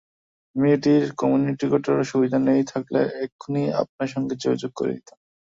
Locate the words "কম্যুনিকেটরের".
1.19-2.09